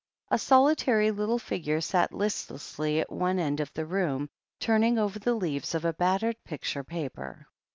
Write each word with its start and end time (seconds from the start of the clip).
A 0.31 0.39
solitary 0.39 1.11
little 1.11 1.37
figure 1.37 1.79
sat 1.79 2.11
listlessly 2.11 2.99
at 3.01 3.11
one 3.11 3.37
end 3.37 3.59
of 3.59 3.71
the 3.73 3.85
room, 3.85 4.29
turning 4.59 4.97
over 4.97 5.19
the 5.19 5.35
leaves 5.35 5.75
of 5.75 5.85
a 5.85 5.93
battered 5.93 6.43
picture 6.43 6.83
paper. 6.83 7.45